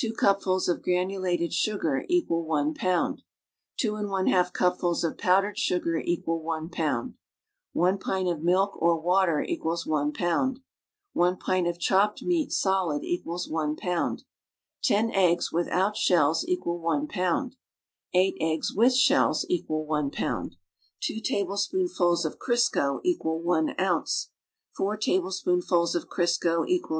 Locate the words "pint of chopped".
11.38-12.22